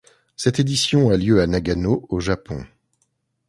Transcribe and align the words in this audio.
Cette 0.35 0.59
édition 0.59 1.11
a 1.11 1.15
lieu 1.15 1.43
à 1.43 1.45
Nagano, 1.45 2.07
au 2.09 2.19
Japon. 2.19 2.65